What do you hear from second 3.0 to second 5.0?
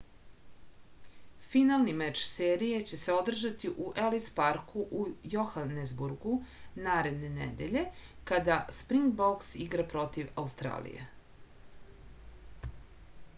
se održati u elis parku